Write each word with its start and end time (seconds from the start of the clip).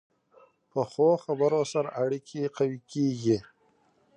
پخو 0.71 1.09
خبرو 1.23 1.61
سره 1.73 1.89
اړیکې 2.03 2.41
قوي 2.57 2.79
کېږي 2.91 3.37